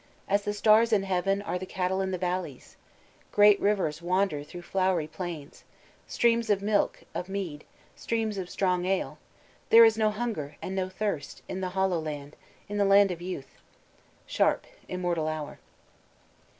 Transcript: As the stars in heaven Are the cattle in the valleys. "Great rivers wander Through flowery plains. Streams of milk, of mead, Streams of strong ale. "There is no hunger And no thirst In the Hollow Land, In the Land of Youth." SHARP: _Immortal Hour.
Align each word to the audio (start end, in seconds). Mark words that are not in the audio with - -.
As 0.27 0.41
the 0.41 0.53
stars 0.55 0.91
in 0.91 1.03
heaven 1.03 1.43
Are 1.43 1.59
the 1.59 1.65
cattle 1.67 2.01
in 2.01 2.09
the 2.09 2.17
valleys. 2.17 2.75
"Great 3.31 3.61
rivers 3.61 4.01
wander 4.01 4.43
Through 4.43 4.63
flowery 4.63 5.05
plains. 5.05 5.63
Streams 6.07 6.49
of 6.49 6.59
milk, 6.63 7.03
of 7.13 7.29
mead, 7.29 7.65
Streams 7.95 8.39
of 8.39 8.49
strong 8.49 8.85
ale. 8.87 9.19
"There 9.69 9.85
is 9.85 9.99
no 9.99 10.09
hunger 10.09 10.55
And 10.59 10.73
no 10.73 10.89
thirst 10.89 11.43
In 11.47 11.61
the 11.61 11.69
Hollow 11.77 11.99
Land, 11.99 12.35
In 12.67 12.79
the 12.79 12.83
Land 12.83 13.11
of 13.11 13.21
Youth." 13.21 13.59
SHARP: 14.25 14.65
_Immortal 14.89 15.29
Hour. 15.29 15.59